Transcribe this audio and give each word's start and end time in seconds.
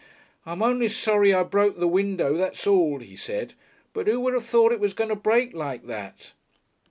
"I'm 0.47 0.63
only 0.63 0.89
sorry 0.89 1.31
I 1.31 1.43
broke 1.43 1.77
the 1.77 1.87
window 1.87 2.35
that's 2.35 2.65
all," 2.65 2.97
he 3.01 3.15
said. 3.15 3.53
"But 3.93 4.07
who 4.07 4.19
would 4.21 4.33
have 4.33 4.47
thought 4.47 4.71
it 4.71 4.79
was 4.79 4.95
going 4.95 5.11
to 5.11 5.15
break 5.15 5.53
like 5.53 5.85
that?" 5.85 6.33